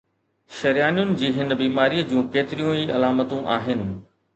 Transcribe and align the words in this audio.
شريانن 0.61 1.13
جي 1.21 1.29
هن 1.37 1.57
بيماريءَ 1.61 2.09
جون 2.15 2.27
ڪيتريون 2.39 2.77
ئي 2.83 2.93
علامتون 2.97 3.51
آهن 3.61 3.91